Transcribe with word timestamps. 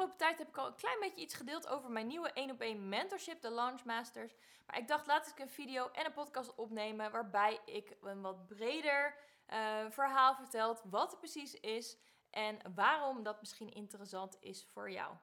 afgelopen 0.00 0.26
tijd 0.26 0.38
heb 0.38 0.48
ik 0.48 0.56
al 0.56 0.66
een 0.66 0.74
klein 0.74 1.00
beetje 1.00 1.20
iets 1.20 1.34
gedeeld 1.34 1.68
over 1.68 1.90
mijn 1.90 2.06
nieuwe 2.06 2.32
1 2.32 2.50
op 2.50 2.60
1 2.60 2.88
mentorship, 2.88 3.40
de 3.40 3.50
Launch 3.50 3.84
Masters. 3.84 4.34
Maar 4.66 4.78
ik 4.78 4.88
dacht, 4.88 5.06
laat 5.06 5.26
ik 5.26 5.38
een 5.38 5.50
video 5.50 5.90
en 5.92 6.06
een 6.06 6.12
podcast 6.12 6.54
opnemen 6.54 7.10
waarbij 7.10 7.60
ik 7.64 7.96
een 8.02 8.20
wat 8.20 8.46
breder 8.46 9.16
uh, 9.52 9.90
verhaal 9.90 10.34
vertel 10.34 10.78
wat 10.84 11.10
het 11.10 11.18
precies 11.18 11.54
is 11.54 11.96
en 12.30 12.58
waarom 12.74 13.22
dat 13.22 13.40
misschien 13.40 13.72
interessant 13.72 14.36
is 14.40 14.64
voor 14.64 14.90
jou. 14.90 15.14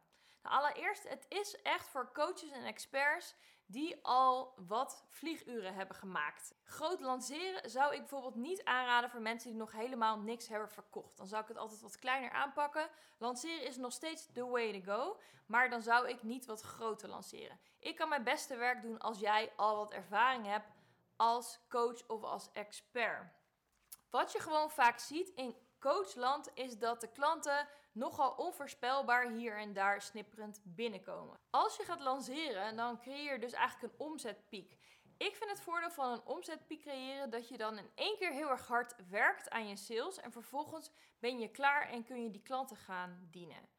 Nou, 0.44 0.56
allereerst, 0.56 1.10
het 1.10 1.26
is 1.30 1.62
echt 1.62 1.88
voor 1.88 2.12
coaches 2.14 2.52
en 2.52 2.66
experts 2.66 3.36
die 3.70 4.00
al 4.02 4.54
wat 4.68 5.06
vlieguren 5.10 5.74
hebben 5.74 5.96
gemaakt. 5.96 6.54
Groot 6.64 7.00
lanceren 7.00 7.70
zou 7.70 7.94
ik 7.94 8.00
bijvoorbeeld 8.00 8.36
niet 8.36 8.64
aanraden 8.64 9.10
voor 9.10 9.22
mensen 9.22 9.50
die 9.50 9.60
nog 9.60 9.72
helemaal 9.72 10.20
niks 10.20 10.48
hebben 10.48 10.70
verkocht. 10.70 11.18
Dan 11.18 11.28
zou 11.28 11.42
ik 11.42 11.48
het 11.48 11.58
altijd 11.58 11.82
wat 11.82 12.00
kleiner 12.00 12.32
aanpakken. 12.32 12.90
Lanceren 13.18 13.66
is 13.66 13.78
nog 13.78 13.92
steeds 13.92 14.28
the 14.34 14.48
way 14.48 14.80
to 14.82 14.94
go, 14.94 15.20
maar 15.46 15.70
dan 15.70 15.82
zou 15.82 16.10
ik 16.10 16.24
niet 16.24 16.46
wat 16.46 16.62
groter 16.62 17.10
lanceren. 17.10 17.60
Ik 17.80 17.96
kan 17.96 18.10
mijn 18.10 18.24
beste 18.24 18.56
werk 18.56 18.82
doen 18.82 19.00
als 19.00 19.20
jij 19.20 19.54
al 19.56 19.76
wat 19.76 19.92
ervaring 19.92 20.46
hebt 20.46 20.68
als 21.16 21.60
coach 21.70 22.08
of 22.08 22.24
als 22.24 22.50
expert. 22.54 23.32
Wat 24.10 24.32
je 24.32 24.40
gewoon 24.40 24.70
vaak 24.70 25.00
ziet 25.00 25.30
in 25.30 25.56
coachland 25.80 26.50
is 26.54 26.78
dat 26.78 27.02
de 27.02 27.12
klanten 27.12 27.68
nogal 27.98 28.32
onvoorspelbaar 28.32 29.30
hier 29.30 29.58
en 29.58 29.74
daar 29.74 30.02
snipperend 30.02 30.62
binnenkomen. 30.64 31.40
Als 31.50 31.78
je 31.78 31.84
gaat 31.84 32.00
lanceren, 32.00 32.76
dan 32.76 33.00
creëer 33.00 33.34
je 33.34 33.40
dus 33.40 33.54
eigenlijk 33.54 33.94
een 33.94 34.06
omzetpiek. 34.06 34.78
Ik 35.18 35.36
vind 35.36 35.50
het 35.50 35.62
voordeel 35.62 35.92
van 35.92 36.12
een 36.12 36.26
omzetpiek 36.26 36.82
creëren 36.82 37.30
dat 37.30 37.48
je 37.48 37.58
dan 37.58 37.78
in 37.78 37.90
één 37.96 38.18
keer 38.18 38.32
heel 38.32 38.50
erg 38.50 38.68
hard 38.68 38.96
werkt 39.10 39.50
aan 39.50 39.68
je 39.68 39.76
sales 39.76 40.20
en 40.20 40.32
vervolgens 40.32 40.92
ben 41.20 41.40
je 41.40 41.52
klaar 41.52 41.90
en 41.90 42.04
kun 42.04 42.24
je 42.24 42.32
die 42.32 42.42
klanten 42.42 42.78
gaan 42.78 43.28
dienen. 43.32 43.70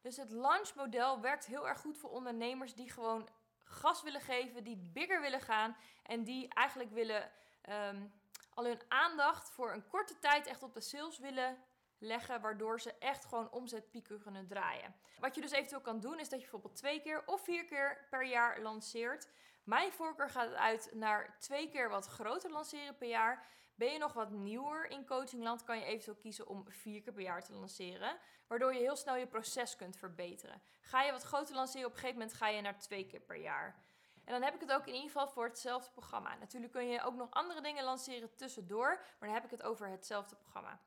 Dus 0.00 0.16
het 0.16 0.30
launchmodel 0.30 1.20
werkt 1.20 1.46
heel 1.46 1.68
erg 1.68 1.80
goed 1.80 1.98
voor 1.98 2.10
ondernemers 2.10 2.74
die 2.74 2.90
gewoon 2.90 3.28
gas 3.64 4.02
willen 4.02 4.20
geven, 4.20 4.64
die 4.64 4.90
bigger 4.92 5.20
willen 5.20 5.40
gaan 5.40 5.76
en 6.02 6.24
die 6.24 6.48
eigenlijk 6.48 6.90
willen 6.90 7.30
um, 7.68 8.12
al 8.54 8.64
hun 8.64 8.80
aandacht 8.88 9.50
voor 9.50 9.72
een 9.72 9.86
korte 9.86 10.18
tijd 10.18 10.46
echt 10.46 10.62
op 10.62 10.74
de 10.74 10.80
sales 10.80 11.18
willen 11.18 11.58
leggen, 12.04 12.40
waardoor 12.40 12.80
ze 12.80 12.94
echt 12.98 13.24
gewoon 13.24 13.50
omzetpieken 13.50 14.20
kunnen 14.20 14.46
draaien. 14.46 14.94
Wat 15.18 15.34
je 15.34 15.40
dus 15.40 15.50
eventueel 15.50 15.80
kan 15.80 16.00
doen, 16.00 16.18
is 16.18 16.28
dat 16.28 16.38
je 16.38 16.44
bijvoorbeeld 16.50 16.76
twee 16.76 17.00
keer 17.00 17.22
of 17.26 17.44
vier 17.44 17.64
keer 17.64 18.06
per 18.10 18.26
jaar 18.26 18.60
lanceert. 18.60 19.28
Mijn 19.64 19.92
voorkeur 19.92 20.30
gaat 20.30 20.52
uit 20.52 20.90
naar 20.92 21.36
twee 21.38 21.68
keer 21.68 21.88
wat 21.88 22.06
groter 22.06 22.50
lanceren 22.50 22.96
per 22.96 23.08
jaar. 23.08 23.46
Ben 23.74 23.92
je 23.92 23.98
nog 23.98 24.12
wat 24.12 24.30
nieuwer 24.30 24.90
in 24.90 25.06
coachingland, 25.06 25.64
kan 25.64 25.78
je 25.78 25.84
eventueel 25.84 26.16
kiezen 26.16 26.46
om 26.46 26.64
vier 26.68 27.02
keer 27.02 27.12
per 27.12 27.22
jaar 27.22 27.44
te 27.44 27.52
lanceren, 27.52 28.18
waardoor 28.46 28.72
je 28.72 28.78
heel 28.78 28.96
snel 28.96 29.16
je 29.16 29.26
proces 29.26 29.76
kunt 29.76 29.96
verbeteren. 29.96 30.62
Ga 30.80 31.02
je 31.02 31.12
wat 31.12 31.22
groter 31.22 31.54
lanceren, 31.54 31.86
op 31.86 31.92
een 31.92 31.98
gegeven 31.98 32.18
moment 32.18 32.36
ga 32.36 32.48
je 32.48 32.60
naar 32.60 32.78
twee 32.78 33.06
keer 33.06 33.20
per 33.20 33.36
jaar. 33.36 33.82
En 34.24 34.32
dan 34.32 34.42
heb 34.42 34.54
ik 34.54 34.60
het 34.60 34.72
ook 34.72 34.86
in 34.86 34.94
ieder 34.94 35.10
geval 35.10 35.28
voor 35.28 35.44
hetzelfde 35.44 35.90
programma. 35.90 36.34
Natuurlijk 36.34 36.72
kun 36.72 36.88
je 36.88 37.02
ook 37.02 37.14
nog 37.14 37.30
andere 37.30 37.60
dingen 37.60 37.84
lanceren 37.84 38.34
tussendoor, 38.36 38.88
maar 38.88 39.28
dan 39.28 39.34
heb 39.34 39.44
ik 39.44 39.50
het 39.50 39.62
over 39.62 39.88
hetzelfde 39.88 40.36
programma. 40.36 40.80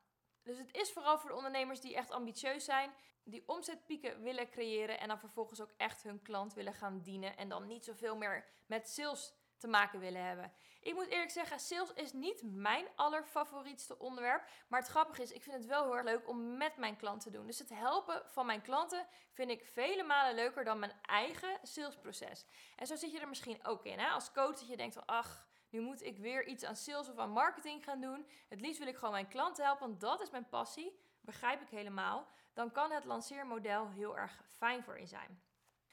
Dus 0.48 0.58
het 0.58 0.74
is 0.74 0.92
vooral 0.92 1.20
voor 1.20 1.30
de 1.30 1.36
ondernemers 1.36 1.82
die 1.82 1.96
echt 1.96 2.12
ambitieus 2.12 2.66
zijn, 2.66 2.94
die 3.24 3.44
omzetpieken 3.46 4.22
willen 4.22 4.50
creëren 4.50 5.00
en 5.00 5.08
dan 5.08 5.20
vervolgens 5.20 5.62
ook 5.62 5.74
echt 5.78 6.04
hun 6.04 6.22
klant 6.22 6.54
willen 6.54 6.74
gaan 6.74 7.02
dienen 7.02 7.38
en 7.38 7.50
dan 7.50 7.68
niet 7.68 7.86
zoveel 7.86 8.18
meer 8.18 8.46
met 8.66 8.90
sales 8.90 9.34
te 9.58 9.68
maken 9.68 10.00
willen 10.00 10.26
hebben. 10.26 10.52
Ik 10.82 10.94
moet 10.94 11.08
eerlijk 11.08 11.32
zeggen, 11.32 11.60
sales 11.60 11.94
is 11.94 12.14
niet 12.14 12.42
mijn 12.44 12.86
allerfavorietste 12.96 14.00
onderwerp. 14.00 14.48
Maar 14.68 14.80
het 14.80 14.90
grappige 14.90 15.22
is, 15.22 15.32
ik 15.32 15.44
vind 15.44 15.56
het 15.56 15.66
wel 15.66 15.84
heel 15.84 15.96
erg 15.96 16.06
leuk 16.06 16.28
om 16.28 16.58
met 16.58 16.78
mijn 16.78 16.98
klanten 16.98 17.32
te 17.32 17.38
doen. 17.38 17.48
Dus 17.48 17.60
het 17.60 17.70
helpen 17.70 18.22
van 18.26 18.46
mijn 18.46 18.62
klanten 18.62 19.08
vind 19.32 19.50
ik 19.50 19.66
vele 19.66 20.04
malen 20.04 20.36
leuker 20.36 20.64
dan 20.64 20.80
mijn 20.80 21.00
eigen 21.02 21.60
salesproces. 21.64 22.46
En 22.76 22.88
zo 22.88 22.96
zit 22.96 23.12
je 23.12 23.20
er 23.20 23.28
misschien 23.28 23.66
ook 23.66 23.86
in. 23.86 24.00
Hè? 24.00 24.08
Als 24.08 24.32
coach 24.32 24.60
dat 24.60 24.68
je 24.68 24.78
denkt 24.78 24.94
van, 24.94 25.06
ach, 25.06 25.48
nu 25.78 25.84
moet 25.84 26.04
ik 26.04 26.18
weer 26.18 26.46
iets 26.46 26.64
aan 26.64 26.76
sales 26.76 27.10
of 27.10 27.18
aan 27.18 27.30
marketing 27.30 27.84
gaan 27.84 28.02
doen. 28.02 28.28
Het 28.48 28.62
liefst 28.62 28.80
wil 28.80 28.88
ik 28.88 28.96
gewoon 28.96 29.14
mijn 29.14 29.28
klanten 29.28 29.66
helpen, 29.66 29.88
want 29.88 30.02
dat 30.02 30.22
is 30.22 30.30
mijn 30.30 30.50
passie. 30.50 31.00
Begrijp 31.22 31.62
ik 31.62 31.70
helemaal. 31.70 32.28
Dan 32.54 32.72
kan 32.72 32.92
het 32.92 33.06
lanceermodel 33.06 33.90
heel 33.90 34.18
erg 34.18 34.42
fijn 34.58 34.84
voor 34.84 35.00
je 35.00 35.06
zijn. 35.06 35.42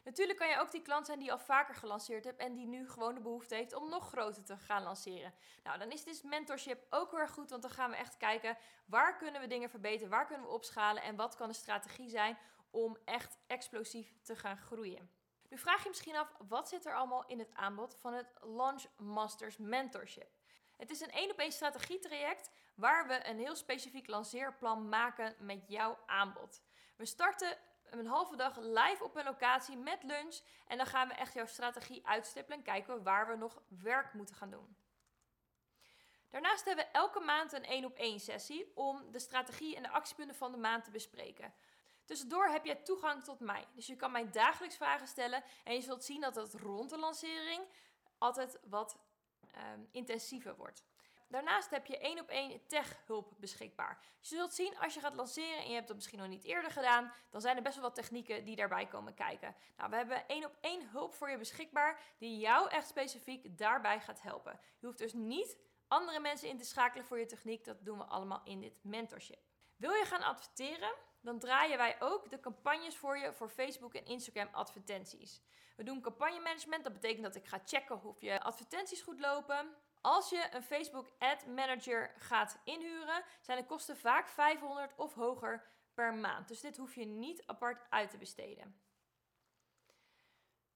Natuurlijk 0.04 0.38
kan 0.38 0.48
je 0.48 0.58
ook 0.58 0.70
die 0.70 0.82
klant 0.82 1.06
zijn 1.06 1.18
die 1.18 1.32
al 1.32 1.38
vaker 1.38 1.74
gelanceerd 1.74 2.24
hebt 2.24 2.40
en 2.40 2.54
die 2.54 2.66
nu 2.66 2.88
gewoon 2.88 3.14
de 3.14 3.20
behoefte 3.20 3.54
heeft 3.54 3.74
om 3.74 3.88
nog 3.88 4.08
groter 4.08 4.44
te 4.44 4.56
gaan 4.56 4.82
lanceren. 4.82 5.34
Nou, 5.62 5.78
dan 5.78 5.90
is 5.90 6.04
dit 6.04 6.22
mentorship 6.22 6.86
ook 6.90 7.10
heel 7.10 7.28
goed, 7.28 7.50
want 7.50 7.62
dan 7.62 7.70
gaan 7.70 7.90
we 7.90 7.96
echt 7.96 8.16
kijken 8.16 8.56
waar 8.86 9.16
kunnen 9.16 9.40
we 9.40 9.46
dingen 9.46 9.70
verbeteren, 9.70 10.10
waar 10.10 10.26
kunnen 10.26 10.46
we 10.46 10.52
opschalen 10.52 11.02
en 11.02 11.16
wat 11.16 11.36
kan 11.36 11.48
de 11.48 11.54
strategie 11.54 12.08
zijn 12.08 12.38
om 12.70 12.96
echt 13.04 13.38
explosief 13.46 14.14
te 14.22 14.36
gaan 14.36 14.56
groeien. 14.56 15.10
Nu 15.48 15.58
vraag 15.58 15.82
je 15.82 15.88
misschien 15.88 16.16
af, 16.16 16.28
wat 16.48 16.68
zit 16.68 16.86
er 16.86 16.94
allemaal 16.94 17.26
in 17.26 17.38
het 17.38 17.54
aanbod 17.54 17.96
van 18.00 18.12
het 18.12 18.34
Launch 18.40 18.84
Masters 18.96 19.56
Mentorship? 19.56 20.30
Het 20.76 20.90
is 20.90 21.00
een 21.00 21.10
één 21.10 21.30
op 21.30 21.38
één 21.38 21.52
strategietraject 21.52 22.50
waar 22.74 23.06
we 23.06 23.28
een 23.28 23.38
heel 23.38 23.56
specifiek 23.56 24.06
lanceerplan 24.06 24.88
maken 24.88 25.34
met 25.38 25.64
jouw 25.68 25.98
aanbod. 26.06 26.62
We 26.96 27.06
starten 27.06 27.58
een 27.90 28.06
halve 28.06 28.36
dag 28.36 28.56
live 28.58 29.04
op 29.04 29.16
een 29.16 29.24
locatie 29.24 29.76
met 29.76 30.02
lunch. 30.02 30.40
En 30.66 30.76
dan 30.76 30.86
gaan 30.86 31.08
we 31.08 31.14
echt 31.14 31.34
jouw 31.34 31.46
strategie 31.46 32.06
uitstippelen 32.06 32.58
en 32.58 32.64
kijken 32.64 33.02
waar 33.02 33.28
we 33.28 33.36
nog 33.36 33.62
werk 33.68 34.12
moeten 34.14 34.34
gaan 34.34 34.50
doen. 34.50 34.76
Daarnaast 36.30 36.64
hebben 36.64 36.84
we 36.84 36.90
elke 36.90 37.20
maand 37.20 37.52
een 37.52 37.64
één 37.64 37.84
op 37.84 37.96
één 37.96 38.20
sessie 38.20 38.72
om 38.74 39.10
de 39.10 39.18
strategie 39.18 39.76
en 39.76 39.82
de 39.82 39.88
actiepunten 39.88 40.36
van 40.36 40.52
de 40.52 40.58
maand 40.58 40.84
te 40.84 40.90
bespreken. 40.90 41.54
Tussendoor 42.04 42.46
heb 42.46 42.64
je 42.64 42.82
toegang 42.82 43.24
tot 43.24 43.40
mij. 43.40 43.66
Dus 43.74 43.86
je 43.86 43.96
kan 43.96 44.12
mij 44.12 44.30
dagelijks 44.30 44.76
vragen 44.76 45.06
stellen 45.06 45.42
en 45.64 45.74
je 45.74 45.80
zult 45.80 46.04
zien 46.04 46.20
dat 46.20 46.34
het 46.34 46.54
rond 46.54 46.90
de 46.90 46.98
lancering 46.98 47.62
altijd 48.18 48.58
wat 48.68 48.98
um, 49.74 49.88
intensiever 49.92 50.56
wordt. 50.56 50.84
Daarnaast 51.28 51.70
heb 51.70 51.86
je 51.86 51.98
één 51.98 52.20
op 52.20 52.28
één 52.28 52.66
tech-hulp 52.66 53.32
beschikbaar. 53.36 53.98
Je 54.20 54.36
zult 54.36 54.54
zien 54.54 54.78
als 54.78 54.94
je 54.94 55.00
gaat 55.00 55.14
lanceren 55.14 55.58
en 55.58 55.68
je 55.68 55.74
hebt 55.74 55.86
dat 55.86 55.96
misschien 55.96 56.18
nog 56.18 56.28
niet 56.28 56.44
eerder 56.44 56.70
gedaan, 56.70 57.12
dan 57.30 57.40
zijn 57.40 57.56
er 57.56 57.62
best 57.62 57.74
wel 57.74 57.84
wat 57.84 57.94
technieken 57.94 58.44
die 58.44 58.56
daarbij 58.56 58.86
komen 58.86 59.14
kijken. 59.14 59.54
Nou, 59.76 59.90
we 59.90 59.96
hebben 59.96 60.28
één 60.28 60.44
op 60.44 60.56
één 60.60 60.88
hulp 60.88 61.14
voor 61.14 61.30
je 61.30 61.38
beschikbaar 61.38 62.00
die 62.18 62.38
jou 62.38 62.68
echt 62.68 62.88
specifiek 62.88 63.58
daarbij 63.58 64.00
gaat 64.00 64.22
helpen. 64.22 64.60
Je 64.78 64.86
hoeft 64.86 64.98
dus 64.98 65.12
niet 65.12 65.58
andere 65.88 66.20
mensen 66.20 66.48
in 66.48 66.58
te 66.58 66.64
schakelen 66.64 67.06
voor 67.06 67.18
je 67.18 67.26
techniek. 67.26 67.64
Dat 67.64 67.84
doen 67.84 67.98
we 67.98 68.04
allemaal 68.04 68.40
in 68.44 68.60
dit 68.60 68.78
mentorship. 68.82 69.53
Wil 69.84 69.92
je 69.92 70.04
gaan 70.04 70.22
adverteren? 70.22 70.94
Dan 71.20 71.38
draaien 71.38 71.76
wij 71.76 71.96
ook 72.00 72.30
de 72.30 72.40
campagnes 72.40 72.96
voor 72.96 73.18
je 73.18 73.32
voor 73.32 73.48
Facebook 73.48 73.94
en 73.94 74.04
Instagram 74.04 74.48
advertenties. 74.52 75.42
We 75.76 75.82
doen 75.82 76.00
campagnemanagement. 76.00 76.84
Dat 76.84 76.92
betekent 76.92 77.22
dat 77.22 77.34
ik 77.34 77.46
ga 77.46 77.60
checken 77.64 78.02
of 78.02 78.20
je 78.20 78.40
advertenties 78.40 79.02
goed 79.02 79.20
lopen. 79.20 79.74
Als 80.00 80.30
je 80.30 80.48
een 80.50 80.62
Facebook 80.62 81.10
Ad 81.18 81.46
Manager 81.46 82.14
gaat 82.16 82.60
inhuren, 82.64 83.24
zijn 83.40 83.58
de 83.58 83.66
kosten 83.66 83.96
vaak 83.96 84.28
500 84.28 84.92
of 84.96 85.14
hoger 85.14 85.66
per 85.94 86.14
maand. 86.14 86.48
Dus 86.48 86.60
dit 86.60 86.76
hoef 86.76 86.94
je 86.94 87.04
niet 87.04 87.42
apart 87.46 87.86
uit 87.90 88.10
te 88.10 88.18
besteden. 88.18 88.80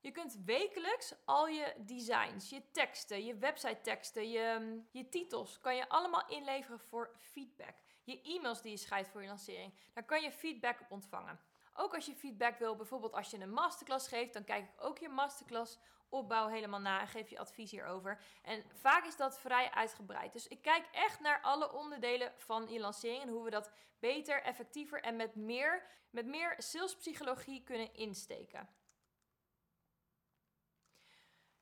Je 0.00 0.10
kunt 0.10 0.38
wekelijks 0.44 1.14
al 1.24 1.46
je 1.46 1.74
designs, 1.78 2.50
je 2.50 2.70
teksten, 2.70 3.24
je 3.24 3.38
website 3.38 3.80
teksten, 3.80 4.30
je, 4.30 4.80
je 4.90 5.08
titels, 5.08 5.60
kan 5.60 5.76
je 5.76 5.88
allemaal 5.88 6.28
inleveren 6.28 6.80
voor 6.80 7.16
feedback. 7.18 7.76
Je 8.08 8.22
e-mails 8.22 8.62
die 8.62 8.70
je 8.70 8.76
schrijft 8.76 9.10
voor 9.10 9.22
je 9.22 9.28
lancering, 9.28 9.74
daar 9.92 10.04
kan 10.04 10.22
je 10.22 10.32
feedback 10.32 10.80
op 10.80 10.90
ontvangen. 10.90 11.40
Ook 11.74 11.94
als 11.94 12.06
je 12.06 12.14
feedback 12.14 12.58
wil, 12.58 12.76
bijvoorbeeld 12.76 13.12
als 13.12 13.30
je 13.30 13.38
een 13.38 13.52
masterclass 13.52 14.08
geeft, 14.08 14.32
dan 14.32 14.44
kijk 14.44 14.64
ik 14.64 14.84
ook 14.84 14.98
je 14.98 15.08
masterclass 15.08 15.78
opbouw 16.08 16.46
helemaal 16.46 16.80
na 16.80 17.00
en 17.00 17.08
geef 17.08 17.30
je 17.30 17.38
advies 17.38 17.70
hierover. 17.70 18.20
En 18.42 18.64
vaak 18.74 19.04
is 19.04 19.16
dat 19.16 19.40
vrij 19.40 19.70
uitgebreid. 19.70 20.32
Dus 20.32 20.48
ik 20.48 20.62
kijk 20.62 20.88
echt 20.92 21.20
naar 21.20 21.40
alle 21.42 21.72
onderdelen 21.72 22.32
van 22.36 22.68
je 22.68 22.80
lancering 22.80 23.22
en 23.22 23.28
hoe 23.28 23.44
we 23.44 23.50
dat 23.50 23.70
beter, 23.98 24.42
effectiever 24.42 25.02
en 25.02 25.16
met 25.16 25.34
meer, 25.34 25.86
met 26.10 26.26
meer 26.26 26.54
salespsychologie 26.58 27.62
kunnen 27.62 27.94
insteken. 27.94 28.68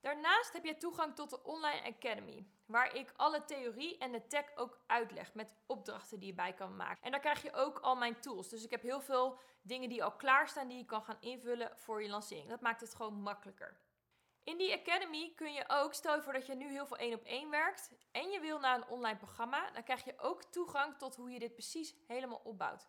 Daarnaast 0.06 0.52
heb 0.52 0.64
je 0.64 0.76
toegang 0.76 1.14
tot 1.14 1.30
de 1.30 1.42
Online 1.42 1.94
Academy, 1.96 2.46
waar 2.66 2.94
ik 2.94 3.12
alle 3.16 3.44
theorie 3.44 3.98
en 3.98 4.12
de 4.12 4.26
tech 4.26 4.56
ook 4.56 4.78
uitleg 4.86 5.34
met 5.34 5.54
opdrachten 5.66 6.18
die 6.18 6.28
je 6.28 6.34
bij 6.34 6.52
kan 6.52 6.76
maken. 6.76 7.02
En 7.02 7.10
daar 7.10 7.20
krijg 7.20 7.42
je 7.42 7.52
ook 7.52 7.78
al 7.78 7.96
mijn 7.96 8.20
tools. 8.20 8.48
Dus 8.48 8.64
ik 8.64 8.70
heb 8.70 8.82
heel 8.82 9.00
veel 9.00 9.38
dingen 9.62 9.88
die 9.88 10.04
al 10.04 10.12
klaarstaan 10.12 10.68
die 10.68 10.78
je 10.78 10.84
kan 10.84 11.02
gaan 11.02 11.16
invullen 11.20 11.72
voor 11.76 12.02
je 12.02 12.08
lancering. 12.08 12.48
Dat 12.48 12.60
maakt 12.60 12.80
het 12.80 12.94
gewoon 12.94 13.14
makkelijker. 13.14 13.80
In 14.44 14.56
die 14.56 14.74
Academy 14.74 15.32
kun 15.36 15.52
je 15.52 15.64
ook, 15.68 15.94
stel 15.94 16.14
je 16.14 16.22
voor 16.22 16.32
dat 16.32 16.46
je 16.46 16.54
nu 16.54 16.68
heel 16.68 16.86
veel 16.86 16.96
één 16.96 17.14
op 17.14 17.24
één 17.24 17.50
werkt 17.50 17.90
en 18.12 18.30
je 18.30 18.40
wil 18.40 18.58
naar 18.58 18.76
een 18.76 18.88
online 18.88 19.18
programma, 19.18 19.70
dan 19.70 19.82
krijg 19.82 20.04
je 20.04 20.18
ook 20.18 20.44
toegang 20.44 20.98
tot 20.98 21.16
hoe 21.16 21.30
je 21.30 21.38
dit 21.38 21.52
precies 21.52 21.94
helemaal 22.06 22.40
opbouwt. 22.44 22.86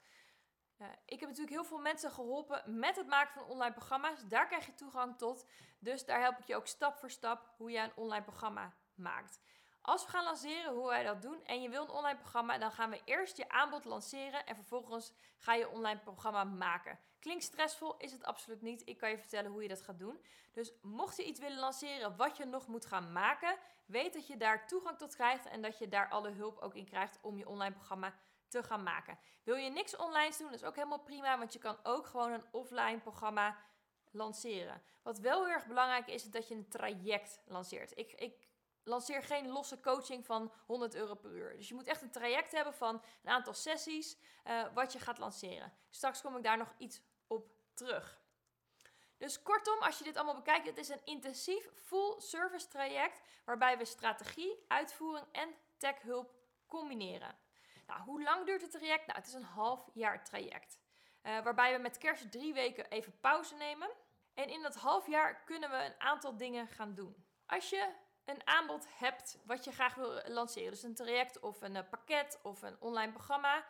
Uh, 0.81 0.88
ik 1.06 1.19
heb 1.19 1.29
natuurlijk 1.29 1.56
heel 1.56 1.65
veel 1.65 1.77
mensen 1.77 2.12
geholpen 2.12 2.79
met 2.79 2.95
het 2.95 3.07
maken 3.07 3.33
van 3.33 3.50
online 3.50 3.74
programma's. 3.74 4.27
Daar 4.27 4.47
krijg 4.47 4.65
je 4.65 4.74
toegang 4.74 5.18
tot. 5.18 5.45
Dus 5.79 6.06
daar 6.06 6.21
help 6.21 6.38
ik 6.38 6.45
je 6.45 6.56
ook 6.56 6.68
stap 6.68 6.97
voor 6.97 7.09
stap 7.09 7.53
hoe 7.57 7.71
je 7.71 7.79
een 7.79 7.95
online 7.95 8.24
programma 8.24 8.74
maakt. 8.95 9.39
Als 9.81 10.06
we 10.06 10.12
gaan 10.12 10.24
lanceren 10.24 10.74
hoe 10.74 10.88
wij 10.88 11.03
dat 11.03 11.21
doen 11.21 11.44
en 11.45 11.62
je 11.62 11.69
wil 11.69 11.83
een 11.83 11.89
online 11.89 12.18
programma, 12.18 12.57
dan 12.57 12.71
gaan 12.71 12.89
we 12.89 13.01
eerst 13.06 13.38
je 13.38 13.50
aanbod 13.50 13.85
lanceren 13.85 14.45
en 14.45 14.56
vervolgens 14.56 15.13
ga 15.38 15.53
je 15.53 15.69
online 15.69 16.00
programma 16.00 16.44
maken. 16.44 17.00
Klinkt 17.19 17.44
stressvol, 17.44 17.97
is 17.97 18.12
het 18.12 18.24
absoluut 18.24 18.62
niet. 18.62 18.81
Ik 18.85 18.97
kan 18.97 19.09
je 19.09 19.18
vertellen 19.18 19.51
hoe 19.51 19.62
je 19.62 19.68
dat 19.68 19.81
gaat 19.81 20.00
doen. 20.00 20.21
Dus 20.53 20.74
mocht 20.81 21.18
je 21.18 21.25
iets 21.25 21.39
willen 21.39 21.59
lanceren 21.59 22.15
wat 22.15 22.38
je 22.38 22.45
nog 22.45 22.68
moet 22.68 22.85
gaan 22.85 23.12
maken, 23.12 23.57
weet 23.85 24.13
dat 24.13 24.27
je 24.27 24.38
daar 24.38 24.68
toegang 24.68 24.97
tot 24.97 25.15
krijgt 25.15 25.45
en 25.45 25.62
dat 25.62 25.77
je 25.77 25.88
daar 25.88 26.09
alle 26.09 26.29
hulp 26.29 26.59
ook 26.59 26.75
in 26.75 26.85
krijgt 26.85 27.19
om 27.21 27.38
je 27.38 27.47
online 27.47 27.75
programma 27.75 28.13
te 28.47 28.63
gaan 28.63 28.83
maken. 28.83 29.19
Wil 29.44 29.55
je 29.55 29.69
niks 29.69 29.95
online 29.95 30.33
doen, 30.38 30.51
dat 30.51 30.59
is 30.59 30.65
ook 30.65 30.75
helemaal 30.75 30.99
prima, 31.03 31.38
want 31.38 31.53
je 31.53 31.59
kan 31.59 31.77
ook 31.83 32.07
gewoon 32.07 32.31
een 32.31 32.45
offline 32.51 32.99
programma 32.99 33.57
lanceren. 34.11 34.81
Wat 35.01 35.19
wel 35.19 35.44
heel 35.44 35.53
erg 35.53 35.67
belangrijk 35.67 36.07
is, 36.07 36.23
is 36.23 36.31
dat 36.31 36.47
je 36.47 36.55
een 36.55 36.69
traject 36.69 37.41
lanceert. 37.45 37.97
Ik, 37.97 38.13
ik 38.13 38.47
lanceer 38.83 39.23
geen 39.23 39.47
losse 39.47 39.79
coaching 39.79 40.25
van 40.25 40.51
100 40.65 40.95
euro 40.95 41.15
per 41.15 41.31
uur. 41.31 41.57
Dus 41.57 41.67
je 41.67 41.73
moet 41.73 41.88
echt 41.88 42.01
een 42.01 42.11
traject 42.11 42.51
hebben 42.51 42.73
van 42.73 43.01
een 43.23 43.31
aantal 43.31 43.53
sessies 43.53 44.17
uh, 44.45 44.73
wat 44.73 44.93
je 44.93 45.00
gaat 45.00 45.17
lanceren. 45.17 45.73
Straks 45.89 46.21
kom 46.21 46.38
ik 46.38 46.43
daar 46.43 46.57
nog 46.57 46.73
iets 46.77 47.01
op 47.27 47.51
terug. 47.73 48.21
Dus 49.17 49.41
kortom, 49.41 49.81
als 49.81 49.97
je 49.97 50.03
dit 50.03 50.15
allemaal 50.15 50.35
bekijkt, 50.35 50.67
het 50.67 50.77
is 50.77 50.89
een 50.89 51.05
intensief 51.05 51.69
full 51.73 52.19
service 52.19 52.67
traject 52.67 53.21
waarbij 53.45 53.77
we 53.77 53.85
strategie, 53.85 54.65
uitvoering 54.67 55.27
en 55.31 55.55
techhulp 55.77 56.35
combineren. 56.67 57.38
Nou, 57.88 58.01
hoe 58.01 58.24
lang 58.24 58.45
duurt 58.45 58.62
het 58.62 58.72
traject? 58.72 59.06
Nou, 59.07 59.19
het 59.19 59.28
is 59.28 59.34
een 59.34 59.44
half 59.44 59.89
jaar 59.94 60.24
traject. 60.24 60.80
Uh, 61.24 61.39
waarbij 61.44 61.74
we 61.75 61.81
met 61.81 61.98
kerst 61.98 62.31
drie 62.31 62.54
weken 62.54 62.89
even 62.89 63.19
pauze 63.19 63.56
nemen. 63.56 63.89
En 64.34 64.50
in 64.50 64.62
dat 64.62 64.75
half 64.75 65.07
jaar 65.07 65.44
kunnen 65.44 65.69
we 65.69 65.86
een 65.86 66.00
aantal 66.00 66.38
dingen 66.38 66.68
gaan 66.68 66.94
doen. 66.94 67.25
Als 67.45 67.69
je 67.69 67.94
een 68.25 68.48
aanbod 68.48 68.88
hebt 68.98 69.39
wat 69.45 69.63
je 69.63 69.72
graag 69.72 69.95
wil 69.95 70.22
lanceren, 70.25 70.72
dus 70.72 70.84
een 70.84 70.95
traject 70.95 71.39
of 71.39 71.62
een 71.62 71.75
uh, 71.75 71.81
pakket 71.89 72.39
of 72.44 72.62
een 72.62 72.75
online 72.80 73.12
programma, 73.12 73.66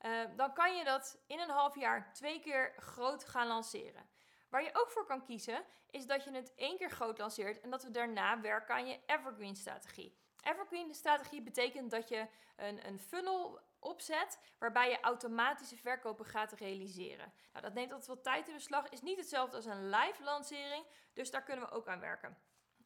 uh, 0.00 0.20
dan 0.36 0.52
kan 0.52 0.76
je 0.76 0.84
dat 0.84 1.22
in 1.26 1.38
een 1.38 1.50
half 1.50 1.76
jaar 1.76 2.12
twee 2.12 2.40
keer 2.40 2.74
groot 2.76 3.24
gaan 3.24 3.46
lanceren. 3.46 4.08
Waar 4.48 4.62
je 4.62 4.74
ook 4.74 4.90
voor 4.90 5.06
kan 5.06 5.24
kiezen, 5.24 5.64
is 5.90 6.06
dat 6.06 6.24
je 6.24 6.30
het 6.30 6.54
één 6.54 6.76
keer 6.76 6.90
groot 6.90 7.18
lanceert 7.18 7.60
en 7.60 7.70
dat 7.70 7.82
we 7.82 7.90
daarna 7.90 8.40
werken 8.40 8.74
aan 8.74 8.86
je 8.86 9.00
evergreen 9.06 9.56
strategie. 9.56 10.18
Evergreen 10.42 10.94
strategie 10.94 11.42
betekent 11.42 11.90
dat 11.90 12.08
je 12.08 12.26
een, 12.56 12.86
een 12.86 12.98
funnel 12.98 13.60
opzet 13.78 14.38
waarbij 14.58 14.90
je 14.90 15.00
automatische 15.00 15.76
verkopen 15.76 16.24
gaat 16.24 16.52
realiseren. 16.52 17.32
Nou, 17.52 17.64
dat 17.64 17.74
neemt 17.74 17.92
altijd 17.92 18.08
wat 18.08 18.22
tijd 18.22 18.48
in 18.48 18.54
beslag, 18.54 18.88
is 18.88 19.00
niet 19.00 19.18
hetzelfde 19.18 19.56
als 19.56 19.64
een 19.64 19.90
live 19.90 20.22
lancering, 20.22 20.84
dus 21.12 21.30
daar 21.30 21.42
kunnen 21.42 21.64
we 21.64 21.70
ook 21.70 21.88
aan 21.88 22.00
werken. 22.00 22.38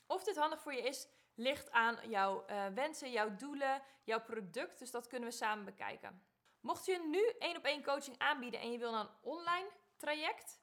Of 0.06 0.24
dit 0.24 0.36
handig 0.36 0.60
voor 0.60 0.74
je 0.74 0.82
is, 0.82 1.08
ligt 1.34 1.70
aan 1.70 1.98
jouw 2.08 2.44
uh, 2.50 2.66
wensen, 2.66 3.10
jouw 3.10 3.36
doelen, 3.36 3.82
jouw 4.04 4.20
product, 4.20 4.78
dus 4.78 4.90
dat 4.90 5.06
kunnen 5.06 5.28
we 5.28 5.34
samen 5.34 5.64
bekijken. 5.64 6.24
Mocht 6.60 6.86
je 6.86 6.98
nu 6.98 7.28
één 7.38 7.56
op 7.56 7.64
één 7.64 7.82
coaching 7.82 8.18
aanbieden 8.18 8.60
en 8.60 8.72
je 8.72 8.78
wil 8.78 8.94
een 8.94 9.08
online 9.20 9.68
traject, 9.96 10.60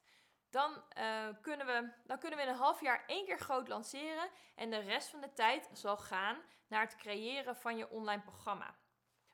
dan, 0.54 0.82
uh, 0.98 1.26
kunnen 1.40 1.66
we, 1.66 1.90
dan 2.04 2.18
kunnen 2.18 2.38
we 2.38 2.44
in 2.44 2.50
een 2.50 2.58
half 2.58 2.80
jaar 2.80 3.04
één 3.06 3.24
keer 3.24 3.38
groot 3.38 3.68
lanceren 3.68 4.28
en 4.54 4.70
de 4.70 4.78
rest 4.78 5.08
van 5.08 5.20
de 5.20 5.32
tijd 5.32 5.70
zal 5.72 5.96
gaan 5.96 6.36
naar 6.68 6.80
het 6.80 6.96
creëren 6.96 7.56
van 7.56 7.76
je 7.76 7.90
online 7.90 8.22
programma. 8.22 8.74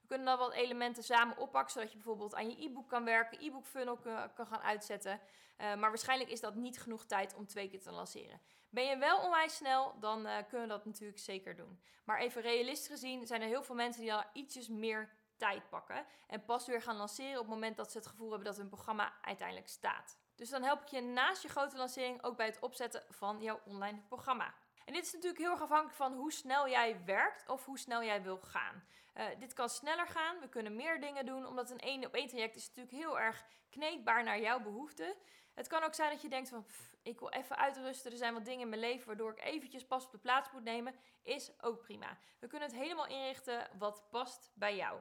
We 0.00 0.06
kunnen 0.06 0.26
dan 0.26 0.38
wat 0.38 0.52
elementen 0.52 1.02
samen 1.02 1.36
oppakken, 1.36 1.72
zodat 1.72 1.90
je 1.90 1.96
bijvoorbeeld 1.96 2.34
aan 2.34 2.50
je 2.50 2.64
e-book 2.64 2.88
kan 2.88 3.04
werken, 3.04 3.40
e-book 3.40 3.66
funnel 3.66 3.96
kan, 4.34 4.46
gaan 4.46 4.60
uitzetten. 4.60 5.20
Uh, 5.58 5.66
maar 5.66 5.88
waarschijnlijk 5.88 6.30
is 6.30 6.40
dat 6.40 6.54
niet 6.54 6.80
genoeg 6.80 7.06
tijd 7.06 7.34
om 7.34 7.46
twee 7.46 7.68
keer 7.68 7.80
te 7.80 7.90
lanceren. 7.90 8.40
Ben 8.70 8.84
je 8.84 8.96
wel 8.96 9.20
onwijs 9.20 9.56
snel, 9.56 9.98
dan 9.98 10.26
uh, 10.26 10.36
kunnen 10.48 10.68
we 10.68 10.74
dat 10.74 10.84
natuurlijk 10.84 11.18
zeker 11.18 11.56
doen. 11.56 11.82
Maar 12.04 12.18
even 12.18 12.42
realistisch 12.42 12.88
gezien 12.88 13.26
zijn 13.26 13.42
er 13.42 13.48
heel 13.48 13.62
veel 13.62 13.74
mensen 13.74 14.02
die 14.02 14.14
al 14.14 14.24
ietsjes 14.32 14.68
meer 14.68 15.10
tijd 15.36 15.68
pakken. 15.68 16.06
En 16.26 16.44
pas 16.44 16.66
weer 16.66 16.82
gaan 16.82 16.96
lanceren 16.96 17.40
op 17.40 17.46
het 17.46 17.54
moment 17.54 17.76
dat 17.76 17.90
ze 17.90 17.98
het 17.98 18.06
gevoel 18.06 18.28
hebben 18.28 18.46
dat 18.46 18.56
hun 18.56 18.68
programma 18.68 19.12
uiteindelijk 19.22 19.68
staat. 19.68 20.18
Dus 20.40 20.50
dan 20.50 20.62
help 20.62 20.80
ik 20.80 20.88
je 20.88 21.00
naast 21.00 21.42
je 21.42 21.48
grote 21.48 21.76
lancering 21.76 22.22
ook 22.22 22.36
bij 22.36 22.46
het 22.46 22.58
opzetten 22.60 23.02
van 23.08 23.40
jouw 23.40 23.60
online 23.64 24.00
programma. 24.08 24.54
En 24.84 24.92
dit 24.92 25.04
is 25.04 25.12
natuurlijk 25.12 25.40
heel 25.40 25.50
erg 25.50 25.62
afhankelijk 25.62 25.96
van 25.96 26.12
hoe 26.12 26.32
snel 26.32 26.68
jij 26.68 27.04
werkt 27.04 27.48
of 27.48 27.64
hoe 27.64 27.78
snel 27.78 28.02
jij 28.02 28.22
wil 28.22 28.38
gaan. 28.38 28.84
Uh, 29.16 29.24
dit 29.38 29.52
kan 29.52 29.68
sneller 29.68 30.06
gaan, 30.06 30.40
we 30.40 30.48
kunnen 30.48 30.76
meer 30.76 31.00
dingen 31.00 31.26
doen, 31.26 31.46
omdat 31.46 31.70
een 31.70 31.78
één 31.78 32.06
op 32.06 32.14
één 32.14 32.28
traject 32.28 32.56
is 32.56 32.66
natuurlijk 32.66 32.96
heel 32.96 33.20
erg 33.20 33.44
kneedbaar 33.70 34.24
naar 34.24 34.40
jouw 34.40 34.60
behoeften. 34.60 35.14
Het 35.54 35.68
kan 35.68 35.82
ook 35.82 35.94
zijn 35.94 36.10
dat 36.10 36.22
je 36.22 36.28
denkt 36.28 36.48
van, 36.48 36.66
ik 37.02 37.18
wil 37.18 37.30
even 37.30 37.56
uitrusten, 37.56 38.10
er 38.10 38.16
zijn 38.16 38.34
wat 38.34 38.44
dingen 38.44 38.60
in 38.60 38.68
mijn 38.68 38.80
leven 38.80 39.06
waardoor 39.06 39.30
ik 39.30 39.44
eventjes 39.44 39.86
pas 39.86 40.04
op 40.04 40.12
de 40.12 40.18
plaats 40.18 40.50
moet 40.52 40.64
nemen, 40.64 40.94
is 41.22 41.62
ook 41.62 41.80
prima. 41.80 42.18
We 42.38 42.46
kunnen 42.46 42.68
het 42.68 42.78
helemaal 42.78 43.06
inrichten 43.06 43.68
wat 43.78 44.08
past 44.10 44.50
bij 44.54 44.76
jou. 44.76 45.00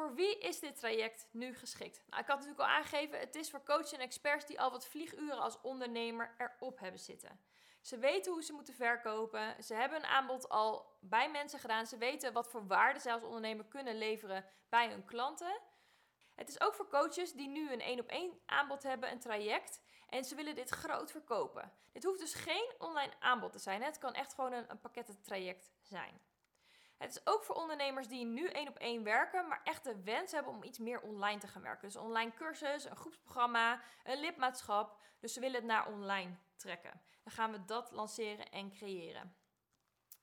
Voor 0.00 0.14
wie 0.14 0.38
is 0.38 0.60
dit 0.60 0.76
traject 0.76 1.28
nu 1.30 1.54
geschikt? 1.54 2.02
Nou, 2.06 2.22
ik 2.22 2.28
had 2.28 2.38
natuurlijk 2.38 2.68
al 2.68 2.74
aangegeven, 2.76 3.18
het 3.18 3.34
is 3.34 3.50
voor 3.50 3.62
coaches 3.64 3.92
en 3.92 4.00
experts 4.00 4.46
die 4.46 4.60
al 4.60 4.70
wat 4.70 4.86
vlieguren 4.86 5.38
als 5.38 5.60
ondernemer 5.60 6.34
erop 6.38 6.78
hebben 6.78 7.00
zitten. 7.00 7.40
Ze 7.80 7.98
weten 7.98 8.32
hoe 8.32 8.42
ze 8.42 8.52
moeten 8.52 8.74
verkopen. 8.74 9.62
Ze 9.62 9.74
hebben 9.74 9.98
een 9.98 10.06
aanbod 10.06 10.48
al 10.48 10.98
bij 11.00 11.30
mensen 11.30 11.58
gedaan. 11.58 11.86
Ze 11.86 11.96
weten 11.96 12.32
wat 12.32 12.48
voor 12.48 12.66
waarde 12.66 12.98
zij 12.98 13.12
als 13.12 13.22
ondernemer 13.22 13.64
kunnen 13.64 13.98
leveren 13.98 14.44
bij 14.68 14.88
hun 14.88 15.04
klanten. 15.04 15.60
Het 16.34 16.48
is 16.48 16.60
ook 16.60 16.74
voor 16.74 16.88
coaches 16.88 17.32
die 17.32 17.48
nu 17.48 17.72
een 17.72 17.80
één 17.80 18.00
op 18.00 18.08
één 18.08 18.40
aanbod 18.46 18.82
hebben, 18.82 19.10
een 19.10 19.20
traject. 19.20 19.82
En 20.08 20.24
ze 20.24 20.34
willen 20.34 20.54
dit 20.54 20.70
groot 20.70 21.10
verkopen. 21.10 21.72
Dit 21.92 22.04
hoeft 22.04 22.20
dus 22.20 22.34
geen 22.34 22.74
online 22.78 23.12
aanbod 23.18 23.52
te 23.52 23.58
zijn. 23.58 23.82
Het 23.82 23.98
kan 23.98 24.14
echt 24.14 24.34
gewoon 24.34 24.52
een 24.52 24.80
pakkettentraject 24.80 25.70
zijn. 25.82 26.20
Het 27.00 27.10
is 27.10 27.26
ook 27.26 27.44
voor 27.44 27.54
ondernemers 27.54 28.08
die 28.08 28.24
nu 28.24 28.46
één 28.46 28.68
op 28.68 28.76
één 28.76 29.02
werken, 29.02 29.48
maar 29.48 29.60
echt 29.64 29.84
de 29.84 30.02
wens 30.02 30.32
hebben 30.32 30.52
om 30.52 30.62
iets 30.62 30.78
meer 30.78 31.00
online 31.00 31.40
te 31.40 31.46
gaan 31.46 31.62
werken. 31.62 31.88
Dus 31.88 31.94
een 31.94 32.02
online 32.02 32.32
cursus, 32.32 32.84
een 32.84 32.96
groepsprogramma, 32.96 33.80
een 34.04 34.20
lidmaatschap. 34.20 35.00
Dus 35.20 35.32
ze 35.32 35.40
willen 35.40 35.56
het 35.56 35.64
naar 35.64 35.88
online 35.88 36.36
trekken. 36.56 37.02
Dan 37.22 37.32
gaan 37.32 37.52
we 37.52 37.64
dat 37.64 37.90
lanceren 37.90 38.50
en 38.50 38.72
creëren. 38.72 39.36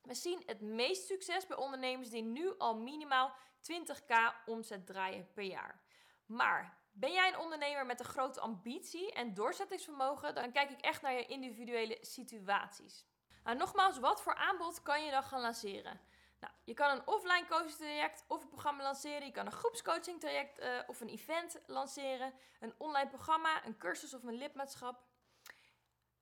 We 0.02 0.14
zien 0.14 0.44
het 0.46 0.62
meest 0.62 1.06
succes 1.06 1.48
bij 1.48 1.58
ondernemers 1.58 2.10
die 2.10 2.24
nu 2.24 2.58
al 2.58 2.78
minimaal 2.78 3.36
20k 3.72 4.14
omzet 4.46 4.86
draaien 4.86 5.32
per 5.34 5.44
jaar. 5.44 5.82
Maar 6.26 6.78
ben 6.92 7.12
jij 7.12 7.28
een 7.28 7.40
ondernemer 7.40 7.86
met 7.86 8.00
een 8.00 8.06
grote 8.06 8.40
ambitie 8.40 9.14
en 9.14 9.34
doorzettingsvermogen, 9.34 10.36
dan 10.36 10.52
kijk 10.52 10.70
ik 10.70 10.82
echt 10.82 11.02
naar 11.02 11.14
je 11.14 11.26
individuele 11.26 11.98
situaties. 12.02 13.06
Nou, 13.44 13.58
nogmaals, 13.58 14.00
wat 14.00 14.22
voor 14.22 14.36
aanbod 14.36 14.82
kan 14.82 15.04
je 15.06 15.12
dan 15.12 15.24
gaan 15.24 15.42
lanceren? 15.42 16.00
Nou, 16.40 16.54
je 16.64 16.74
kan 16.74 16.92
een 16.92 17.08
offline 17.08 17.46
coaching 17.48 17.72
traject 17.72 18.24
of 18.28 18.42
een 18.42 18.50
programma 18.50 18.84
lanceren. 18.84 19.26
Je 19.26 19.32
kan 19.32 19.46
een 19.46 19.52
groepscoaching 19.52 20.20
traject 20.20 20.60
uh, 20.60 20.80
of 20.88 21.02
een 21.02 21.10
event 21.10 21.60
lanceren. 21.66 22.34
Een 22.60 22.74
online 22.78 23.10
programma, 23.10 23.66
een 23.66 23.78
cursus 23.78 24.14
of 24.14 24.24
een 24.24 24.38
lidmaatschap. 24.38 25.06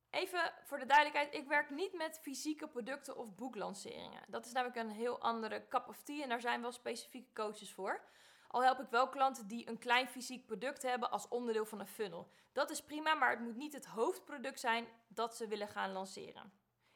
Even 0.09 0.53
voor 0.63 0.79
de 0.79 0.85
duidelijkheid, 0.85 1.33
ik 1.33 1.47
werk 1.47 1.69
niet 1.69 1.93
met 1.93 2.19
fysieke 2.21 2.67
producten 2.67 3.17
of 3.17 3.35
boeklanceringen. 3.35 4.23
Dat 4.27 4.45
is 4.45 4.51
namelijk 4.51 4.79
een 4.79 4.89
heel 4.89 5.21
andere 5.21 5.67
cup 5.67 5.87
of 5.87 6.03
tea 6.03 6.23
en 6.23 6.29
daar 6.29 6.41
zijn 6.41 6.61
wel 6.61 6.71
specifieke 6.71 7.33
coaches 7.33 7.73
voor. 7.73 8.03
Al 8.47 8.63
help 8.63 8.79
ik 8.79 8.89
wel 8.89 9.09
klanten 9.09 9.47
die 9.47 9.69
een 9.69 9.77
klein 9.77 10.07
fysiek 10.07 10.45
product 10.45 10.81
hebben 10.81 11.11
als 11.11 11.27
onderdeel 11.27 11.65
van 11.65 11.79
een 11.79 11.87
funnel. 11.87 12.31
Dat 12.53 12.69
is 12.69 12.83
prima, 12.83 13.13
maar 13.13 13.29
het 13.29 13.39
moet 13.39 13.55
niet 13.55 13.73
het 13.73 13.85
hoofdproduct 13.85 14.59
zijn 14.59 14.87
dat 15.07 15.35
ze 15.35 15.47
willen 15.47 15.67
gaan 15.67 15.91
lanceren. 15.91 16.51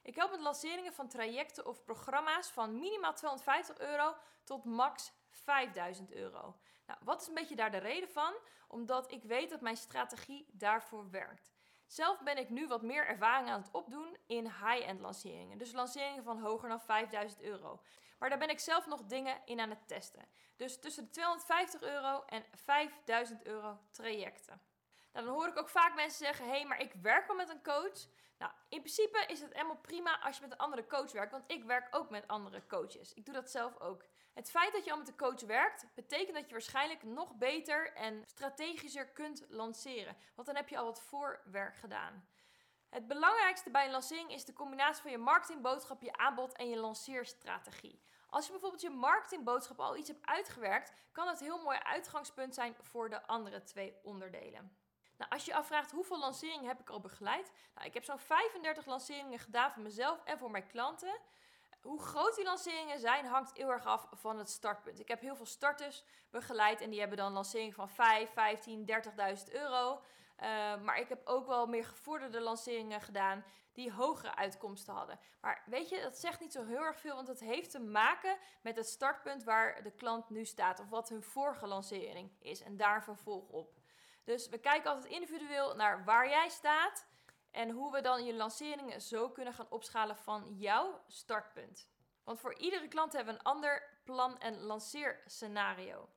Ik 0.09 0.15
help 0.15 0.31
met 0.31 0.39
lanceringen 0.39 0.93
van 0.93 1.07
trajecten 1.07 1.65
of 1.65 1.83
programma's 1.83 2.47
van 2.47 2.79
minimaal 2.79 3.13
250 3.13 3.79
euro 3.79 4.15
tot 4.43 4.65
max 4.65 5.11
5000 5.29 6.11
euro. 6.11 6.55
Nou, 6.85 6.99
wat 7.03 7.21
is 7.21 7.27
een 7.27 7.33
beetje 7.33 7.55
daar 7.55 7.71
de 7.71 7.77
reden 7.77 8.09
van? 8.09 8.33
Omdat 8.67 9.11
ik 9.11 9.23
weet 9.23 9.49
dat 9.49 9.61
mijn 9.61 9.77
strategie 9.77 10.47
daarvoor 10.51 11.09
werkt. 11.09 11.51
Zelf 11.85 12.23
ben 12.23 12.37
ik 12.37 12.49
nu 12.49 12.67
wat 12.67 12.81
meer 12.81 13.07
ervaring 13.07 13.49
aan 13.49 13.61
het 13.61 13.71
opdoen 13.71 14.17
in 14.27 14.45
high-end 14.45 14.99
lanceringen. 14.99 15.57
Dus 15.57 15.71
lanceringen 15.71 16.23
van 16.23 16.41
hoger 16.41 16.69
dan 16.69 16.81
5000 16.81 17.41
euro. 17.41 17.81
Maar 18.19 18.29
daar 18.29 18.39
ben 18.39 18.49
ik 18.49 18.59
zelf 18.59 18.87
nog 18.87 19.03
dingen 19.03 19.41
in 19.45 19.59
aan 19.59 19.69
het 19.69 19.87
testen. 19.87 20.25
Dus 20.55 20.79
tussen 20.79 21.03
de 21.03 21.09
250 21.09 21.81
euro 21.81 22.23
en 22.25 22.45
5000 22.53 23.45
euro 23.45 23.79
trajecten. 23.91 24.61
Nou, 25.13 25.25
dan 25.25 25.35
hoor 25.35 25.47
ik 25.47 25.57
ook 25.57 25.69
vaak 25.69 25.95
mensen 25.95 26.25
zeggen: 26.25 26.45
hé, 26.45 26.51
hey, 26.51 26.65
maar 26.65 26.81
ik 26.81 26.93
werk 27.01 27.27
wel 27.27 27.35
met 27.35 27.49
een 27.49 27.63
coach. 27.63 28.07
Nou, 28.37 28.51
in 28.69 28.81
principe 28.81 29.25
is 29.27 29.41
het 29.41 29.53
helemaal 29.53 29.77
prima 29.77 30.19
als 30.19 30.35
je 30.35 30.41
met 30.41 30.51
een 30.51 30.57
andere 30.57 30.87
coach 30.87 31.11
werkt, 31.11 31.31
want 31.31 31.51
ik 31.51 31.63
werk 31.63 31.95
ook 31.95 32.09
met 32.09 32.27
andere 32.27 32.65
coaches. 32.67 33.13
Ik 33.13 33.25
doe 33.25 33.33
dat 33.33 33.51
zelf 33.51 33.79
ook. 33.79 34.05
Het 34.33 34.49
feit 34.49 34.73
dat 34.73 34.85
je 34.85 34.91
al 34.91 34.97
met 34.97 35.07
een 35.07 35.17
coach 35.17 35.41
werkt, 35.41 35.85
betekent 35.95 36.35
dat 36.35 36.45
je 36.45 36.51
waarschijnlijk 36.51 37.03
nog 37.03 37.35
beter 37.35 37.93
en 37.93 38.23
strategischer 38.25 39.07
kunt 39.07 39.45
lanceren. 39.49 40.17
Want 40.35 40.47
dan 40.47 40.55
heb 40.55 40.69
je 40.69 40.77
al 40.77 40.85
wat 40.85 41.01
voorwerk 41.01 41.75
gedaan. 41.75 42.27
Het 42.89 43.07
belangrijkste 43.07 43.69
bij 43.69 43.85
een 43.85 43.91
lancering 43.91 44.31
is 44.31 44.45
de 44.45 44.53
combinatie 44.53 45.01
van 45.01 45.11
je 45.11 45.17
marketingboodschap, 45.17 46.01
je 46.01 46.17
aanbod 46.17 46.53
en 46.53 46.69
je 46.69 46.77
lanceerstrategie. 46.77 48.01
Als 48.29 48.45
je 48.45 48.51
bijvoorbeeld 48.51 48.81
je 48.81 48.89
marketingboodschap 48.89 49.79
al 49.79 49.97
iets 49.97 50.07
hebt 50.07 50.25
uitgewerkt, 50.25 50.93
kan 51.11 51.25
dat 51.25 51.39
een 51.39 51.45
heel 51.45 51.63
mooi 51.63 51.77
uitgangspunt 51.83 52.53
zijn 52.53 52.75
voor 52.81 53.09
de 53.09 53.27
andere 53.27 53.63
twee 53.63 53.95
onderdelen. 54.03 54.77
Nou, 55.19 55.31
als 55.31 55.45
je 55.45 55.55
afvraagt 55.55 55.91
hoeveel 55.91 56.19
lanceringen 56.19 56.67
heb 56.67 56.79
ik 56.79 56.89
al 56.89 56.99
begeleid? 56.99 57.51
Nou, 57.75 57.87
ik 57.87 57.93
heb 57.93 58.03
zo'n 58.03 58.19
35 58.19 58.85
lanceringen 58.85 59.39
gedaan 59.39 59.71
voor 59.71 59.83
mezelf 59.83 60.23
en 60.23 60.37
voor 60.37 60.51
mijn 60.51 60.67
klanten. 60.67 61.19
Hoe 61.81 62.01
groot 62.01 62.35
die 62.35 62.45
lanceringen 62.45 62.99
zijn, 62.99 63.25
hangt 63.25 63.57
heel 63.57 63.69
erg 63.69 63.85
af 63.85 64.07
van 64.11 64.37
het 64.37 64.49
startpunt. 64.49 64.99
Ik 64.99 65.07
heb 65.07 65.21
heel 65.21 65.35
veel 65.35 65.45
starters 65.45 66.03
begeleid 66.29 66.81
en 66.81 66.89
die 66.89 66.99
hebben 66.99 67.17
dan 67.17 67.33
lanceringen 67.33 67.73
van 67.73 67.89
5, 67.89 68.29
15, 68.29 68.85
30.000 69.47 69.51
euro. 69.51 70.01
maar 70.83 70.99
ik 70.99 71.09
heb 71.09 71.27
ook 71.27 71.47
wel 71.47 71.65
meer 71.67 71.85
gevorderde 71.85 72.41
lanceringen 72.41 73.01
gedaan 73.01 73.43
die 73.73 73.91
hogere 73.91 74.35
uitkomsten 74.35 74.93
hadden. 74.93 75.19
Maar 75.41 75.63
weet 75.65 75.89
je, 75.89 76.01
dat 76.01 76.17
zegt 76.17 76.39
niet 76.39 76.51
zo 76.51 76.65
heel 76.65 76.81
erg 76.81 76.99
veel, 76.99 77.15
want 77.15 77.27
het 77.27 77.39
heeft 77.39 77.71
te 77.71 77.79
maken 77.79 78.37
met 78.61 78.75
het 78.75 78.87
startpunt 78.87 79.43
waar 79.43 79.83
de 79.83 79.91
klant 79.91 80.29
nu 80.29 80.45
staat 80.45 80.79
of 80.79 80.89
wat 80.89 81.09
hun 81.09 81.23
vorige 81.23 81.67
lancering 81.67 82.31
is 82.39 82.61
en 82.61 82.77
daar 82.77 83.03
vervolg 83.03 83.49
op. 83.49 83.78
Dus 84.29 84.49
we 84.49 84.57
kijken 84.57 84.91
altijd 84.91 85.11
individueel 85.11 85.75
naar 85.75 86.03
waar 86.03 86.29
jij 86.29 86.49
staat 86.49 87.07
en 87.51 87.69
hoe 87.69 87.91
we 87.91 88.01
dan 88.01 88.25
je 88.25 88.33
lanceringen 88.33 89.01
zo 89.01 89.29
kunnen 89.29 89.53
gaan 89.53 89.69
opschalen 89.69 90.17
van 90.17 90.55
jouw 90.57 91.03
startpunt. 91.07 91.89
Want 92.23 92.39
voor 92.39 92.57
iedere 92.59 92.87
klant 92.87 93.13
hebben 93.13 93.33
we 93.33 93.39
een 93.39 93.45
ander 93.45 93.99
plan- 94.03 94.39
en 94.39 94.59
lanceerscenario. 94.61 96.09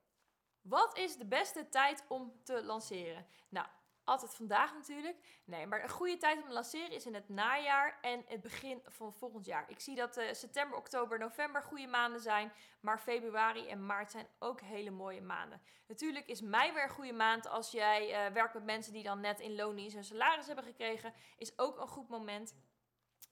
Wat 0.61 0.97
is 0.97 1.17
de 1.17 1.27
beste 1.27 1.69
tijd 1.69 2.05
om 2.09 2.41
te 2.43 2.65
lanceren? 2.65 3.27
Nou, 3.49 3.67
altijd 4.05 4.35
vandaag 4.35 4.75
natuurlijk. 4.75 5.17
Nee, 5.45 5.67
maar 5.67 5.83
een 5.83 5.89
goede 5.89 6.17
tijd 6.17 6.37
om 6.37 6.45
te 6.45 6.53
lanceren 6.53 6.91
is 6.91 7.07
in 7.07 7.15
het 7.15 7.29
najaar 7.29 7.99
en 8.01 8.25
het 8.27 8.41
begin 8.41 8.83
van 8.87 9.15
volgend 9.15 9.45
jaar. 9.45 9.71
Ik 9.71 9.81
zie 9.81 9.95
dat 9.97 10.19
uh, 10.19 10.33
september, 10.33 10.79
oktober, 10.79 11.19
november 11.19 11.63
goede 11.63 11.87
maanden 11.87 12.21
zijn. 12.21 12.53
Maar 12.81 12.99
februari 12.99 13.69
en 13.69 13.87
maart 13.87 14.11
zijn 14.11 14.27
ook 14.39 14.61
hele 14.61 14.91
mooie 14.91 15.23
maanden. 15.23 15.61
Natuurlijk 15.87 16.27
is 16.27 16.41
mei 16.41 16.73
weer 16.73 16.83
een 16.83 16.89
goede 16.89 17.13
maand 17.13 17.49
als 17.49 17.71
jij 17.71 18.27
uh, 18.27 18.33
werkt 18.35 18.55
met 18.55 18.65
mensen 18.65 18.93
die 18.93 19.03
dan 19.03 19.21
net 19.21 19.41
in 19.41 19.55
loondienst 19.55 19.95
hun 19.95 20.05
salaris 20.05 20.47
hebben 20.47 20.65
gekregen. 20.65 21.13
Is 21.37 21.59
ook 21.59 21.81
een 21.81 21.89
goed 21.89 22.09
moment. 22.09 22.55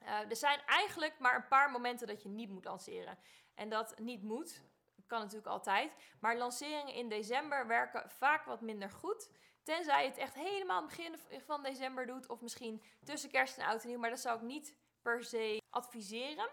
Uh, 0.03 0.31
er 0.31 0.37
zijn 0.37 0.61
eigenlijk 0.67 1.19
maar 1.19 1.37
een 1.37 1.49
paar 1.49 1.71
momenten 1.71 2.07
dat 2.07 2.23
je 2.23 2.29
niet 2.29 2.51
moet 2.51 2.65
lanceren. 2.65 3.19
En 3.55 3.69
dat 3.69 3.99
niet 3.99 4.23
moet, 4.23 4.63
kan 5.07 5.21
natuurlijk 5.21 5.47
altijd. 5.47 5.95
Maar 6.21 6.37
lanceringen 6.37 6.95
in 6.95 7.09
december 7.09 7.67
werken 7.67 8.11
vaak 8.11 8.45
wat 8.45 8.61
minder 8.61 8.91
goed. 8.91 9.31
Tenzij 9.63 10.03
je 10.03 10.09
het 10.09 10.19
echt 10.19 10.35
helemaal 10.35 10.85
begin 10.85 11.19
van 11.45 11.63
december 11.63 12.07
doet. 12.07 12.29
Of 12.29 12.41
misschien 12.41 12.83
tussen 13.05 13.31
kerst 13.31 13.59
en 13.59 13.67
oud 13.67 13.83
en 13.83 13.89
nieuw. 13.89 13.99
Maar 13.99 14.11
dat 14.11 14.21
zou 14.21 14.37
ik 14.37 14.43
niet 14.43 14.75
per 15.03 15.25
se 15.25 15.63
adviseren. 15.71 16.49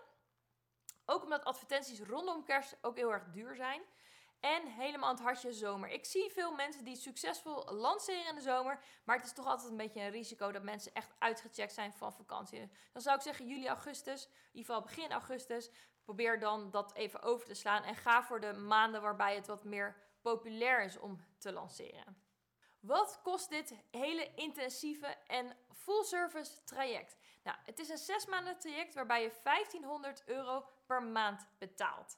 Ook 1.06 1.24
omdat 1.24 1.46
advertenties 1.46 2.00
rondom 2.00 2.44
kerst 2.44 2.78
ook 2.82 2.96
heel 2.96 3.12
erg 3.12 3.24
duur 3.32 3.56
zijn. 3.56 3.82
En 4.40 4.68
helemaal 4.68 5.10
aan 5.10 5.16
het 5.16 5.24
hartje 5.24 5.54
zomer. 5.54 5.90
Ik 5.90 6.06
zie 6.06 6.32
veel 6.32 6.52
mensen 6.52 6.84
die 6.84 6.96
succesvol 6.96 7.74
lanceren 7.74 8.28
in 8.28 8.36
de 8.36 8.42
zomer. 8.42 8.80
Maar 9.04 9.16
het 9.16 9.26
is 9.26 9.34
toch 9.34 9.46
altijd 9.46 9.70
een 9.70 9.78
beetje 9.78 10.02
een 10.02 10.10
risico 10.10 10.52
dat 10.52 10.64
mensen 10.64 10.94
echt 10.94 11.14
uitgecheckt 11.20 11.74
zijn 11.74 11.94
van 11.94 12.14
vakantie. 12.14 12.70
Dan 12.94 13.02
zou 13.02 13.16
ik 13.16 13.22
zeggen 13.22 13.48
juli, 13.48 13.68
augustus. 13.68 14.26
In 14.26 14.32
ieder 14.52 14.66
geval 14.66 14.82
begin 14.82 15.12
augustus. 15.12 15.70
Probeer 16.04 16.40
dan 16.40 16.72
dat 16.72 16.94
even 16.94 17.22
over 17.22 17.48
te 17.48 17.54
slaan. 17.54 17.84
En 17.84 17.96
ga 17.96 18.24
voor 18.24 18.40
de 18.40 18.54
maanden 18.54 19.02
waarbij 19.02 19.36
het 19.36 19.48
wat 19.48 19.64
meer 19.64 19.96
populair 20.22 20.84
is 20.84 20.98
om 20.98 21.26
te 21.38 21.52
lanceren. 21.52 22.27
Wat 22.88 23.20
kost 23.24 23.50
dit 23.50 23.74
hele 23.92 24.34
intensieve 24.36 25.16
en 25.28 25.56
full 25.74 26.04
service 26.04 26.64
traject? 26.64 27.18
Nou, 27.44 27.58
het 27.66 27.80
is 27.80 27.90
een 27.90 27.98
zes 27.98 28.26
maanden 28.26 28.60
traject 28.60 28.94
waarbij 28.94 29.22
je 29.22 29.32
1500 29.44 30.24
euro 30.26 30.66
per 30.86 31.04
maand 31.04 31.48
betaalt. 31.58 32.18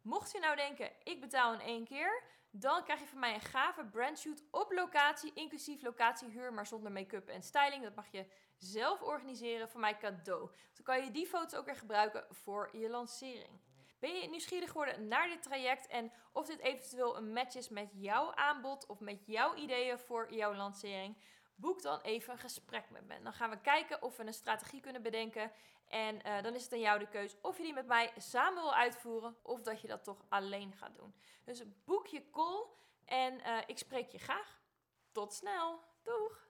Mocht 0.00 0.32
je 0.32 0.38
nou 0.38 0.56
denken, 0.56 0.90
ik 1.04 1.20
betaal 1.20 1.52
in 1.52 1.60
één 1.60 1.84
keer, 1.84 2.22
dan 2.50 2.84
krijg 2.84 3.00
je 3.00 3.06
van 3.06 3.18
mij 3.18 3.34
een 3.34 3.40
gave 3.40 3.84
brandshoot 3.84 4.42
op 4.50 4.72
locatie, 4.72 5.32
inclusief 5.34 5.82
locatiehuur, 5.82 6.52
maar 6.52 6.66
zonder 6.66 6.92
make-up 6.92 7.28
en 7.28 7.42
styling. 7.42 7.82
Dat 7.82 7.94
mag 7.94 8.08
je 8.10 8.26
zelf 8.56 9.02
organiseren 9.02 9.68
voor 9.68 9.80
mij 9.80 9.96
cadeau. 9.96 10.50
Dan 10.74 10.84
kan 10.84 11.04
je 11.04 11.10
die 11.10 11.26
foto's 11.26 11.54
ook 11.58 11.66
weer 11.66 11.76
gebruiken 11.76 12.26
voor 12.30 12.76
je 12.76 12.88
lancering. 12.88 13.60
Ben 14.02 14.14
je 14.14 14.28
nieuwsgierig 14.28 14.70
geworden 14.70 15.08
naar 15.08 15.28
dit 15.28 15.42
traject 15.42 15.86
en 15.86 16.12
of 16.32 16.46
dit 16.46 16.58
eventueel 16.58 17.16
een 17.16 17.32
match 17.32 17.54
is 17.54 17.68
met 17.68 17.90
jouw 17.92 18.34
aanbod 18.34 18.86
of 18.86 19.00
met 19.00 19.26
jouw 19.26 19.54
ideeën 19.54 19.98
voor 19.98 20.34
jouw 20.34 20.54
lancering? 20.54 21.16
Boek 21.54 21.82
dan 21.82 22.00
even 22.00 22.32
een 22.32 22.38
gesprek 22.38 22.90
met 22.90 23.06
me. 23.06 23.22
Dan 23.22 23.32
gaan 23.32 23.50
we 23.50 23.60
kijken 23.60 24.02
of 24.02 24.16
we 24.16 24.26
een 24.26 24.32
strategie 24.32 24.80
kunnen 24.80 25.02
bedenken. 25.02 25.52
En 25.88 26.14
uh, 26.26 26.42
dan 26.42 26.54
is 26.54 26.64
het 26.64 26.72
aan 26.72 26.80
jou 26.80 26.98
de 26.98 27.08
keus 27.08 27.36
of 27.40 27.56
je 27.56 27.62
die 27.62 27.72
met 27.72 27.86
mij 27.86 28.12
samen 28.16 28.62
wil 28.62 28.74
uitvoeren 28.74 29.36
of 29.42 29.62
dat 29.62 29.80
je 29.80 29.88
dat 29.88 30.04
toch 30.04 30.24
alleen 30.28 30.72
gaat 30.72 30.94
doen. 30.94 31.14
Dus 31.44 31.62
boek 31.84 32.06
je 32.06 32.30
call 32.30 32.66
en 33.04 33.34
uh, 33.34 33.58
ik 33.66 33.78
spreek 33.78 34.08
je 34.08 34.18
graag. 34.18 34.60
Tot 35.12 35.32
snel. 35.32 35.80
Doeg! 36.02 36.42